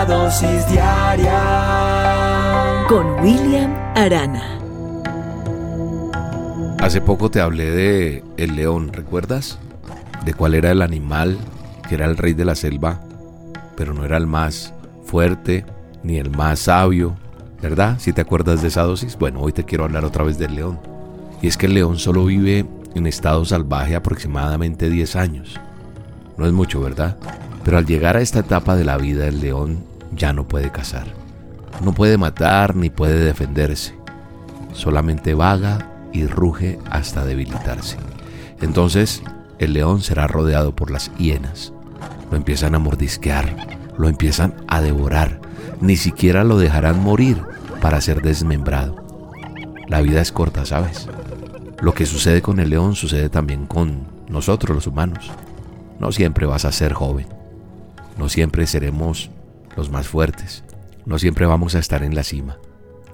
La 0.00 0.06
dosis 0.06 0.66
diaria 0.66 1.36
con 2.88 3.20
William 3.20 3.70
Arana. 3.94 4.58
Hace 6.80 7.02
poco 7.02 7.30
te 7.30 7.42
hablé 7.42 7.70
de 7.70 8.24
el 8.38 8.56
león, 8.56 8.94
¿recuerdas? 8.94 9.58
De 10.24 10.32
cuál 10.32 10.54
era 10.54 10.70
el 10.70 10.80
animal 10.80 11.36
que 11.86 11.96
era 11.96 12.06
el 12.06 12.16
rey 12.16 12.32
de 12.32 12.46
la 12.46 12.54
selva, 12.54 13.02
pero 13.76 13.92
no 13.92 14.06
era 14.06 14.16
el 14.16 14.26
más 14.26 14.72
fuerte 15.04 15.66
ni 16.02 16.16
el 16.16 16.30
más 16.30 16.60
sabio, 16.60 17.14
¿verdad? 17.60 17.98
Si 17.98 18.14
te 18.14 18.22
acuerdas 18.22 18.62
de 18.62 18.68
esa 18.68 18.84
dosis, 18.84 19.18
bueno, 19.18 19.42
hoy 19.42 19.52
te 19.52 19.64
quiero 19.64 19.84
hablar 19.84 20.06
otra 20.06 20.24
vez 20.24 20.38
del 20.38 20.54
león. 20.54 20.80
Y 21.42 21.46
es 21.48 21.58
que 21.58 21.66
el 21.66 21.74
león 21.74 21.98
solo 21.98 22.24
vive 22.24 22.64
en 22.94 23.06
estado 23.06 23.44
salvaje 23.44 23.94
aproximadamente 23.94 24.88
10 24.88 25.16
años. 25.16 25.60
No 26.38 26.46
es 26.46 26.52
mucho, 26.52 26.80
¿verdad? 26.80 27.18
Pero 27.64 27.76
al 27.76 27.84
llegar 27.84 28.16
a 28.16 28.22
esta 28.22 28.38
etapa 28.38 28.76
de 28.76 28.84
la 28.84 28.96
vida, 28.96 29.28
el 29.28 29.42
león 29.42 29.89
ya 30.12 30.32
no 30.32 30.46
puede 30.46 30.70
cazar. 30.70 31.06
No 31.82 31.92
puede 31.92 32.18
matar 32.18 32.76
ni 32.76 32.90
puede 32.90 33.24
defenderse. 33.24 33.94
Solamente 34.72 35.34
vaga 35.34 35.90
y 36.12 36.26
ruge 36.26 36.78
hasta 36.90 37.24
debilitarse. 37.24 37.96
Entonces, 38.60 39.22
el 39.58 39.72
león 39.72 40.02
será 40.02 40.26
rodeado 40.26 40.74
por 40.74 40.90
las 40.90 41.10
hienas. 41.16 41.72
Lo 42.30 42.36
empiezan 42.36 42.74
a 42.74 42.78
mordisquear, 42.78 43.78
lo 43.96 44.08
empiezan 44.08 44.54
a 44.68 44.80
devorar. 44.80 45.40
Ni 45.80 45.96
siquiera 45.96 46.44
lo 46.44 46.58
dejarán 46.58 47.02
morir 47.02 47.42
para 47.80 48.00
ser 48.00 48.22
desmembrado. 48.22 48.96
La 49.88 50.00
vida 50.02 50.20
es 50.20 50.32
corta, 50.32 50.64
¿sabes? 50.66 51.08
Lo 51.80 51.94
que 51.94 52.06
sucede 52.06 52.42
con 52.42 52.60
el 52.60 52.70
león 52.70 52.94
sucede 52.94 53.30
también 53.30 53.66
con 53.66 54.06
nosotros 54.28 54.74
los 54.74 54.86
humanos. 54.86 55.30
No 55.98 56.12
siempre 56.12 56.46
vas 56.46 56.64
a 56.64 56.72
ser 56.72 56.92
joven. 56.92 57.26
No 58.18 58.28
siempre 58.28 58.66
seremos 58.66 59.30
los 59.76 59.90
más 59.90 60.08
fuertes. 60.08 60.64
No 61.06 61.18
siempre 61.18 61.46
vamos 61.46 61.74
a 61.74 61.78
estar 61.78 62.02
en 62.02 62.14
la 62.14 62.22
cima. 62.22 62.58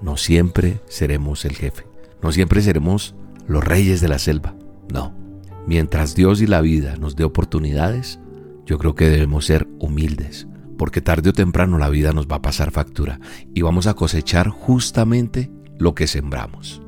No 0.00 0.16
siempre 0.16 0.80
seremos 0.88 1.44
el 1.44 1.56
jefe. 1.56 1.84
No 2.22 2.32
siempre 2.32 2.62
seremos 2.62 3.14
los 3.46 3.64
reyes 3.64 4.00
de 4.00 4.08
la 4.08 4.18
selva. 4.18 4.54
No. 4.92 5.14
Mientras 5.66 6.14
Dios 6.14 6.40
y 6.42 6.46
la 6.46 6.60
vida 6.60 6.96
nos 6.96 7.16
dé 7.16 7.24
oportunidades, 7.24 8.18
yo 8.66 8.78
creo 8.78 8.94
que 8.94 9.08
debemos 9.08 9.46
ser 9.46 9.68
humildes, 9.78 10.46
porque 10.78 11.00
tarde 11.00 11.30
o 11.30 11.32
temprano 11.32 11.78
la 11.78 11.88
vida 11.88 12.12
nos 12.12 12.26
va 12.26 12.36
a 12.36 12.42
pasar 12.42 12.70
factura 12.70 13.20
y 13.54 13.62
vamos 13.62 13.86
a 13.86 13.94
cosechar 13.94 14.48
justamente 14.48 15.50
lo 15.78 15.94
que 15.94 16.06
sembramos. 16.06 16.82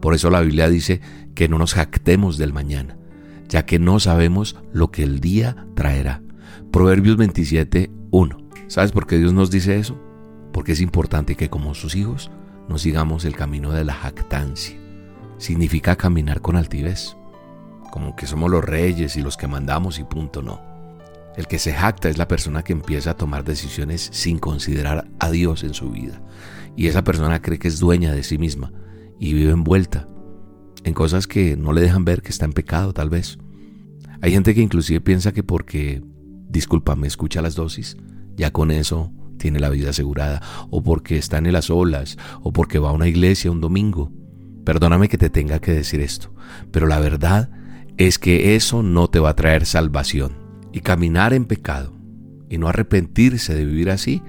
Por 0.00 0.14
eso 0.14 0.30
la 0.30 0.40
Biblia 0.40 0.68
dice 0.68 1.00
que 1.34 1.48
no 1.48 1.58
nos 1.58 1.74
jactemos 1.74 2.38
del 2.38 2.52
mañana, 2.52 2.96
ya 3.48 3.66
que 3.66 3.78
no 3.78 4.00
sabemos 4.00 4.56
lo 4.72 4.90
que 4.90 5.02
el 5.02 5.20
día 5.20 5.66
traerá. 5.74 6.22
Proverbios 6.70 7.16
27, 7.16 7.90
1. 8.10 8.39
¿Sabes 8.70 8.92
por 8.92 9.08
qué 9.08 9.18
Dios 9.18 9.32
nos 9.32 9.50
dice 9.50 9.80
eso? 9.80 10.00
Porque 10.52 10.70
es 10.70 10.80
importante 10.80 11.34
que 11.34 11.50
como 11.50 11.74
sus 11.74 11.96
hijos 11.96 12.30
no 12.68 12.78
sigamos 12.78 13.24
el 13.24 13.34
camino 13.34 13.72
de 13.72 13.82
la 13.84 13.94
jactancia. 13.94 14.78
Significa 15.38 15.96
caminar 15.96 16.40
con 16.40 16.54
altivez, 16.54 17.16
como 17.90 18.14
que 18.14 18.28
somos 18.28 18.48
los 18.48 18.64
reyes 18.64 19.16
y 19.16 19.22
los 19.22 19.36
que 19.36 19.48
mandamos 19.48 19.98
y 19.98 20.04
punto 20.04 20.40
no. 20.40 20.60
El 21.36 21.48
que 21.48 21.58
se 21.58 21.72
jacta 21.72 22.08
es 22.10 22.16
la 22.16 22.28
persona 22.28 22.62
que 22.62 22.72
empieza 22.72 23.10
a 23.10 23.16
tomar 23.16 23.42
decisiones 23.42 24.08
sin 24.12 24.38
considerar 24.38 25.08
a 25.18 25.30
Dios 25.32 25.64
en 25.64 25.74
su 25.74 25.90
vida. 25.90 26.22
Y 26.76 26.86
esa 26.86 27.02
persona 27.02 27.42
cree 27.42 27.58
que 27.58 27.66
es 27.66 27.80
dueña 27.80 28.12
de 28.12 28.22
sí 28.22 28.38
misma 28.38 28.72
y 29.18 29.34
vive 29.34 29.50
envuelta 29.50 30.06
en 30.84 30.94
cosas 30.94 31.26
que 31.26 31.56
no 31.56 31.72
le 31.72 31.80
dejan 31.80 32.04
ver 32.04 32.22
que 32.22 32.30
está 32.30 32.44
en 32.44 32.52
pecado 32.52 32.92
tal 32.92 33.10
vez. 33.10 33.36
Hay 34.20 34.30
gente 34.30 34.54
que 34.54 34.60
inclusive 34.60 35.00
piensa 35.00 35.32
que 35.32 35.42
porque, 35.42 36.04
discúlpame, 36.48 37.08
escucha 37.08 37.42
las 37.42 37.56
dosis, 37.56 37.96
ya 38.40 38.50
con 38.50 38.70
eso 38.70 39.12
tiene 39.36 39.60
la 39.60 39.68
vida 39.68 39.90
asegurada, 39.90 40.40
o 40.70 40.82
porque 40.82 41.18
está 41.18 41.38
en 41.38 41.52
las 41.52 41.68
olas, 41.68 42.16
o 42.42 42.52
porque 42.52 42.78
va 42.78 42.88
a 42.88 42.92
una 42.92 43.06
iglesia 43.06 43.50
un 43.50 43.60
domingo. 43.60 44.10
Perdóname 44.64 45.08
que 45.08 45.18
te 45.18 45.28
tenga 45.28 45.60
que 45.60 45.72
decir 45.72 46.00
esto, 46.00 46.32
pero 46.70 46.86
la 46.86 47.00
verdad 47.00 47.50
es 47.98 48.18
que 48.18 48.56
eso 48.56 48.82
no 48.82 49.08
te 49.08 49.20
va 49.20 49.30
a 49.30 49.36
traer 49.36 49.66
salvación. 49.66 50.38
Y 50.72 50.80
caminar 50.80 51.34
en 51.34 51.44
pecado 51.44 51.92
y 52.48 52.56
no 52.56 52.68
arrepentirse 52.68 53.54
de 53.54 53.64
vivir 53.64 53.90
así, 53.90 54.22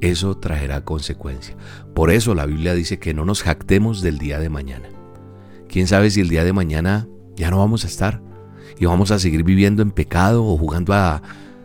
eso 0.00 0.38
traerá 0.38 0.84
consecuencia. 0.84 1.56
Por 1.94 2.10
eso 2.10 2.34
la 2.34 2.46
Biblia 2.46 2.74
dice 2.74 2.98
que 2.98 3.14
no 3.14 3.24
nos 3.24 3.42
jactemos 3.42 4.00
del 4.00 4.18
día 4.18 4.40
de 4.40 4.48
mañana. 4.48 4.88
¿Quién 5.68 5.86
sabe 5.86 6.10
si 6.10 6.20
el 6.20 6.28
día 6.28 6.44
de 6.44 6.52
mañana 6.52 7.06
ya 7.36 7.50
no 7.50 7.58
vamos 7.58 7.84
a 7.84 7.88
estar 7.88 8.22
y 8.78 8.86
vamos 8.86 9.10
a 9.10 9.18
seguir 9.18 9.44
viviendo 9.44 9.82
en 9.82 9.92
pecado 9.92 10.44
o 10.44 10.56
jugando 10.56 10.94
a... 10.94 11.22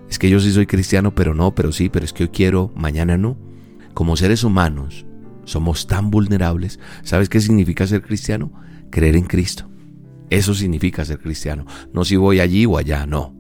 Es 0.10 0.20
que 0.20 0.30
yo 0.30 0.40
sí 0.40 0.52
soy 0.52 0.66
cristiano, 0.66 1.14
pero 1.14 1.34
no, 1.34 1.54
pero 1.54 1.72
sí, 1.72 1.90
pero 1.90 2.06
es 2.06 2.14
que 2.14 2.26
yo 2.26 2.32
quiero, 2.32 2.72
mañana 2.76 3.18
no. 3.18 3.38
Como 3.94 4.16
seres 4.16 4.44
humanos 4.44 5.06
somos 5.44 5.88
tan 5.88 6.12
vulnerables. 6.12 6.80
¿Sabes 7.04 7.30
qué 7.30 7.40
significa 7.42 7.88
ser 7.88 8.02
cristiano? 8.02 8.52
Creer 8.90 9.16
en 9.16 9.26
Cristo. 9.26 9.70
Eso 10.30 10.54
significa 10.54 11.06
ser 11.06 11.20
cristiano. 11.20 11.66
No 11.94 12.06
si 12.06 12.16
voy 12.16 12.40
allí 12.40 12.66
o 12.66 12.78
allá, 12.78 13.06
no. 13.06 13.34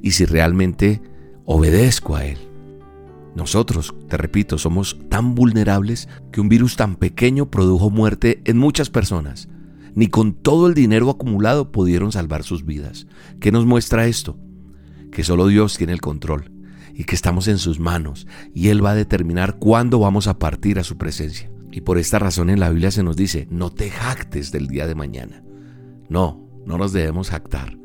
Y 0.00 0.12
si 0.12 0.24
realmente 0.24 1.00
obedezco 1.44 2.16
a 2.16 2.24
Él. 2.24 2.38
Nosotros, 3.34 3.94
te 4.08 4.16
repito, 4.16 4.58
somos 4.58 4.98
tan 5.08 5.34
vulnerables 5.34 6.08
que 6.30 6.40
un 6.40 6.48
virus 6.48 6.76
tan 6.76 6.96
pequeño 6.96 7.50
produjo 7.50 7.90
muerte 7.90 8.42
en 8.44 8.58
muchas 8.58 8.90
personas 8.90 9.48
ni 9.94 10.08
con 10.08 10.34
todo 10.34 10.66
el 10.66 10.74
dinero 10.74 11.10
acumulado 11.10 11.70
pudieron 11.70 12.12
salvar 12.12 12.42
sus 12.42 12.64
vidas. 12.64 13.06
¿Qué 13.40 13.52
nos 13.52 13.66
muestra 13.66 14.06
esto? 14.06 14.38
Que 15.12 15.22
solo 15.22 15.46
Dios 15.46 15.76
tiene 15.76 15.92
el 15.92 16.00
control 16.00 16.50
y 16.94 17.04
que 17.04 17.14
estamos 17.14 17.48
en 17.48 17.58
sus 17.58 17.78
manos 17.78 18.26
y 18.54 18.68
Él 18.68 18.84
va 18.84 18.90
a 18.90 18.96
determinar 18.96 19.58
cuándo 19.58 19.98
vamos 19.98 20.26
a 20.26 20.38
partir 20.38 20.78
a 20.78 20.84
su 20.84 20.98
presencia. 20.98 21.50
Y 21.70 21.82
por 21.82 21.98
esta 21.98 22.18
razón 22.18 22.50
en 22.50 22.60
la 22.60 22.70
Biblia 22.70 22.90
se 22.90 23.02
nos 23.02 23.16
dice, 23.16 23.46
no 23.50 23.70
te 23.70 23.90
jactes 23.90 24.52
del 24.52 24.68
día 24.68 24.86
de 24.86 24.94
mañana. 24.94 25.42
No, 26.08 26.46
no 26.66 26.76
nos 26.76 26.92
debemos 26.92 27.30
jactar. 27.30 27.78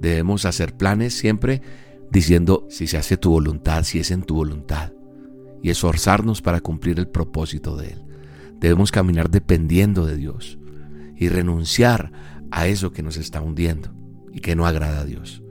Debemos 0.00 0.44
hacer 0.44 0.76
planes 0.76 1.14
siempre 1.14 1.62
diciendo 2.10 2.66
si 2.68 2.86
se 2.86 2.96
hace 2.96 3.16
tu 3.16 3.30
voluntad, 3.30 3.84
si 3.84 4.00
es 4.00 4.10
en 4.10 4.22
tu 4.22 4.34
voluntad. 4.34 4.92
Y 5.62 5.70
esforzarnos 5.70 6.42
para 6.42 6.60
cumplir 6.60 6.98
el 6.98 7.08
propósito 7.08 7.76
de 7.76 7.88
Él. 7.88 8.04
Debemos 8.60 8.90
caminar 8.90 9.30
dependiendo 9.30 10.04
de 10.04 10.16
Dios 10.16 10.58
y 11.16 11.28
renunciar 11.28 12.12
a 12.50 12.66
eso 12.66 12.92
que 12.92 13.02
nos 13.02 13.16
está 13.16 13.40
hundiendo 13.40 13.92
y 14.32 14.40
que 14.40 14.56
no 14.56 14.66
agrada 14.66 15.00
a 15.00 15.04
Dios. 15.04 15.42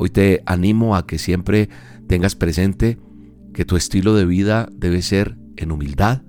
Hoy 0.00 0.10
te 0.10 0.44
animo 0.46 0.94
a 0.94 1.08
que 1.08 1.18
siempre 1.18 1.68
tengas 2.06 2.36
presente 2.36 3.00
que 3.52 3.64
tu 3.64 3.76
estilo 3.76 4.14
de 4.14 4.26
vida 4.26 4.68
debe 4.72 5.02
ser 5.02 5.36
en 5.56 5.72
humildad, 5.72 6.22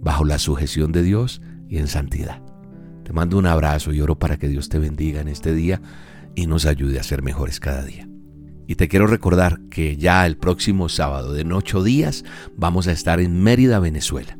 bajo 0.00 0.24
la 0.24 0.38
sujeción 0.38 0.92
de 0.92 1.02
Dios 1.02 1.42
y 1.68 1.78
en 1.78 1.88
santidad. 1.88 2.40
Te 3.02 3.12
mando 3.12 3.36
un 3.36 3.46
abrazo 3.46 3.92
y 3.92 4.00
oro 4.00 4.20
para 4.20 4.36
que 4.36 4.46
Dios 4.46 4.68
te 4.68 4.78
bendiga 4.78 5.20
en 5.20 5.26
este 5.26 5.52
día 5.52 5.82
y 6.36 6.46
nos 6.46 6.64
ayude 6.64 7.00
a 7.00 7.02
ser 7.02 7.24
mejores 7.24 7.58
cada 7.58 7.82
día. 7.82 8.08
Y 8.68 8.76
te 8.76 8.86
quiero 8.86 9.08
recordar 9.08 9.62
que 9.68 9.96
ya 9.96 10.24
el 10.24 10.36
próximo 10.36 10.88
sábado 10.88 11.32
de 11.32 11.42
ocho 11.52 11.82
días 11.82 12.24
vamos 12.56 12.86
a 12.86 12.92
estar 12.92 13.18
en 13.18 13.42
Mérida, 13.42 13.80
Venezuela. 13.80 14.38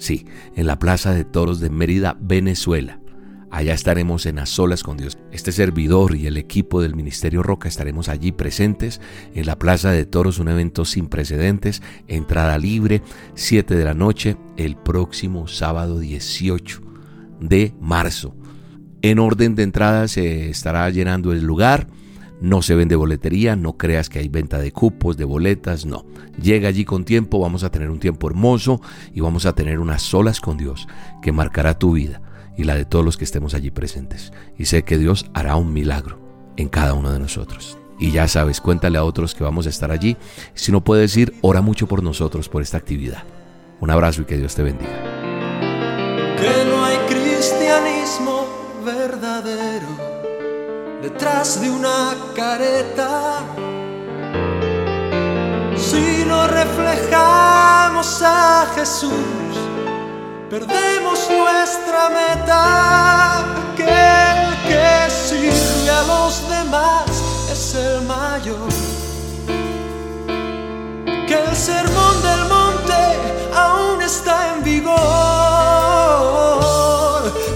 Sí, 0.00 0.26
en 0.56 0.66
la 0.66 0.80
Plaza 0.80 1.14
de 1.14 1.24
Toros 1.24 1.60
de 1.60 1.70
Mérida, 1.70 2.18
Venezuela. 2.20 2.98
Allá 3.50 3.74
estaremos 3.74 4.26
en 4.26 4.36
las 4.36 4.50
solas 4.50 4.82
con 4.82 4.96
Dios. 4.96 5.16
Este 5.30 5.52
servidor 5.52 6.16
y 6.16 6.26
el 6.26 6.36
equipo 6.36 6.82
del 6.82 6.96
Ministerio 6.96 7.42
Roca 7.42 7.68
estaremos 7.68 8.08
allí 8.08 8.32
presentes 8.32 9.00
en 9.34 9.46
la 9.46 9.58
Plaza 9.58 9.92
de 9.92 10.04
Toros, 10.04 10.38
un 10.38 10.48
evento 10.48 10.84
sin 10.84 11.06
precedentes, 11.06 11.80
entrada 12.08 12.58
libre, 12.58 13.02
7 13.34 13.76
de 13.76 13.84
la 13.84 13.94
noche, 13.94 14.36
el 14.56 14.76
próximo 14.76 15.46
sábado 15.46 16.00
18 16.00 16.80
de 17.40 17.72
marzo. 17.80 18.34
En 19.02 19.20
orden 19.20 19.54
de 19.54 19.62
entrada 19.62 20.08
se 20.08 20.50
estará 20.50 20.90
llenando 20.90 21.32
el 21.32 21.44
lugar. 21.44 21.86
No 22.40 22.60
se 22.60 22.74
vende 22.74 22.96
boletería, 22.96 23.56
no 23.56 23.78
creas 23.78 24.10
que 24.10 24.18
hay 24.18 24.28
venta 24.28 24.58
de 24.58 24.72
cupos, 24.72 25.16
de 25.16 25.24
boletas, 25.24 25.86
no. 25.86 26.04
Llega 26.42 26.68
allí 26.68 26.84
con 26.84 27.04
tiempo, 27.04 27.38
vamos 27.38 27.62
a 27.64 27.70
tener 27.70 27.90
un 27.90 28.00
tiempo 28.00 28.28
hermoso 28.28 28.82
y 29.14 29.20
vamos 29.20 29.46
a 29.46 29.54
tener 29.54 29.78
unas 29.78 30.02
solas 30.02 30.40
con 30.40 30.58
Dios 30.58 30.86
que 31.22 31.32
marcará 31.32 31.78
tu 31.78 31.92
vida 31.92 32.20
y 32.56 32.64
la 32.64 32.74
de 32.74 32.84
todos 32.84 33.04
los 33.04 33.16
que 33.16 33.24
estemos 33.24 33.54
allí 33.54 33.70
presentes. 33.70 34.32
Y 34.56 34.66
sé 34.66 34.82
que 34.82 34.98
Dios 34.98 35.26
hará 35.34 35.56
un 35.56 35.72
milagro 35.72 36.18
en 36.56 36.68
cada 36.68 36.94
uno 36.94 37.12
de 37.12 37.18
nosotros. 37.18 37.78
Y 37.98 38.10
ya 38.10 38.28
sabes, 38.28 38.60
cuéntale 38.60 38.98
a 38.98 39.04
otros 39.04 39.34
que 39.34 39.44
vamos 39.44 39.66
a 39.66 39.70
estar 39.70 39.90
allí. 39.90 40.16
Si 40.54 40.72
no 40.72 40.82
puedes 40.82 41.16
ir, 41.16 41.34
ora 41.40 41.60
mucho 41.62 41.86
por 41.86 42.02
nosotros, 42.02 42.48
por 42.48 42.62
esta 42.62 42.76
actividad. 42.76 43.24
Un 43.80 43.90
abrazo 43.90 44.22
y 44.22 44.24
que 44.24 44.36
Dios 44.36 44.54
te 44.54 44.62
bendiga. 44.62 44.90
Que 46.36 46.64
no 46.68 46.84
hay 46.84 46.96
cristianismo 47.08 48.46
verdadero 48.84 49.86
detrás 51.02 51.60
de 51.60 51.70
una 51.70 52.14
careta. 52.34 53.40
Si 55.76 56.24
no 56.26 56.48
reflejamos 56.48 58.22
a 58.22 58.66
Jesús, 58.74 59.45
perdemos 60.50 61.28
nuestra 61.30 62.08
meta. 62.10 63.44
Que 63.76 63.84
el 63.84 64.56
que 64.68 65.10
sirve 65.10 65.90
a 65.90 66.02
los 66.02 66.48
demás 66.48 67.10
es 67.52 67.74
el 67.74 68.02
mayor. 68.02 68.68
Que 71.26 71.34
el 71.34 71.56
sermón 71.56 72.22
del 72.22 72.44
monte 72.48 72.94
aún 73.54 74.00
está 74.02 74.54
en 74.54 74.62
vigor. 74.62 74.94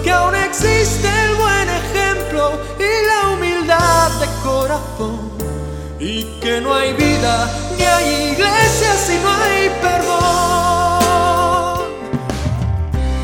Que 0.03 0.11
aún 0.11 0.35
existe 0.35 1.09
el 1.27 1.35
buen 1.37 1.69
ejemplo 1.69 2.53
y 2.79 2.91
la 3.07 3.29
humildad 3.35 4.11
de 4.21 4.27
corazón. 4.43 5.31
Y 5.99 6.25
que 6.41 6.61
no 6.61 6.75
hay 6.75 6.93
vida 6.95 7.49
ni 7.77 7.85
hay 7.85 8.33
iglesia 8.33 8.95
si 9.07 9.19
no 9.19 9.31
hay 9.31 9.69
perdón. 9.81 10.20